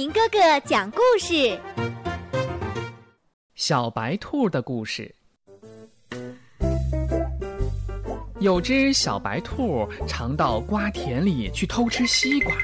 [0.00, 1.60] 明哥哥讲故事：
[3.54, 5.14] 小白兔的故事。
[8.38, 12.54] 有只小白兔常到瓜田里去偷吃西瓜，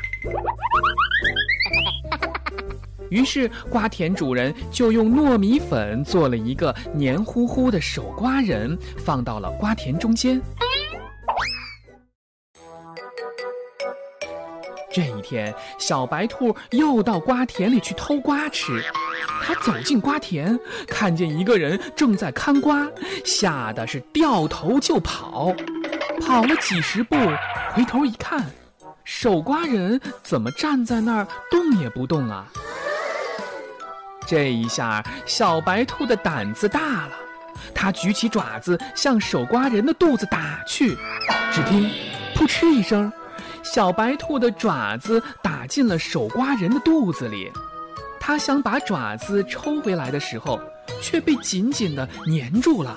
[3.10, 10.40] 于是瓜田主人就用糯米粉做了一个黏糊糊的手瓜人，放到了瓜田中间。
[14.96, 18.82] 这一天，小白兔又到瓜田里去偷瓜吃。
[19.42, 22.88] 他走进瓜田，看见一个人正在看瓜，
[23.22, 25.54] 吓得是掉头就跑。
[26.22, 27.14] 跑了几十步，
[27.74, 28.42] 回头一看，
[29.04, 32.46] 守瓜人怎么站在那儿动也不动啊？
[34.26, 37.10] 这一下，小白兔的胆子大了，
[37.74, 40.96] 它举起爪子向守瓜人的肚子打去。
[41.52, 41.90] 只听
[42.34, 43.12] “扑哧”一声。
[43.76, 47.52] 小白兔的爪子打进了守瓜人的肚子里，
[48.18, 50.58] 他想把爪子抽回来的时候，
[51.02, 52.96] 却被紧紧的粘住了。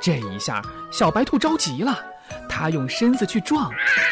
[0.00, 0.60] 这一下，
[0.90, 1.96] 小白兔着急了，
[2.48, 3.70] 它用身子去撞，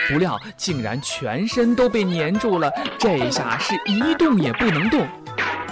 [0.08, 2.70] 不料竟然全身都被粘住了。
[3.00, 5.04] 这下是一动也不能动。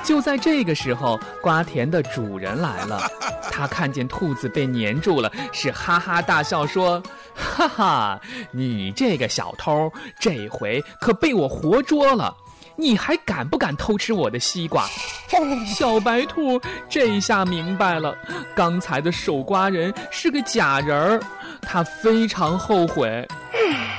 [0.05, 3.01] 就在这个时候，瓜田的主人来了，
[3.51, 7.03] 他看见兔子被粘住了，是哈哈大笑说。
[7.35, 8.21] 哈哈，
[8.53, 12.33] 你这个小偷，这回可被我活捉了！
[12.77, 14.87] 你还敢不敢偷吃我的西瓜？
[15.67, 18.17] 小白兔这下明白了，
[18.55, 21.21] 刚才的守瓜人是个假人儿，
[21.61, 23.27] 他非常后悔。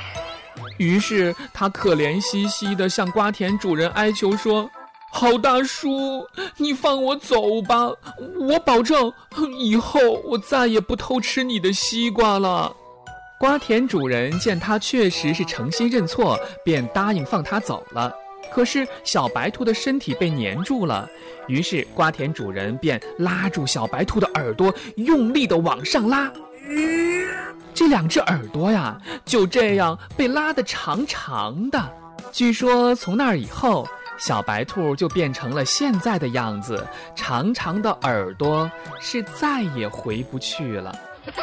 [0.78, 4.70] 于是他可怜兮兮地向瓜田主人哀求说
[5.12, 6.26] ：“好大叔，
[6.56, 7.90] 你放我走吧，
[8.38, 9.12] 我保证
[9.58, 12.74] 以后我再也不偷吃你的西瓜了。”
[13.38, 18.10] 瓜田主人见他确实是诚心认错，便答应放他走了。
[18.50, 21.08] 可是小白兔的身体被粘住了，
[21.46, 26.32] 于是瓜田主人便拉住小白兔的耳朵，用力的往上拉。
[27.74, 31.90] 这两只耳朵呀，就这样被拉得长长的。
[32.32, 33.86] 据说从那以后，
[34.18, 40.98] 小白兔就变成了现在的样子，长长的耳朵是再也回不去了。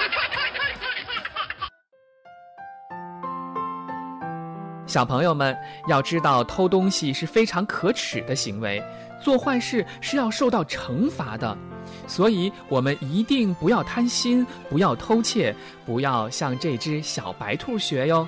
[4.85, 5.57] 小朋友们
[5.87, 8.83] 要知道，偷东西是非常可耻的行为，
[9.21, 11.57] 做坏事是要受到惩罚的，
[12.05, 18.27] 所以我们一定不要贪心，不要偷窃，不要向这只小白兔学哟。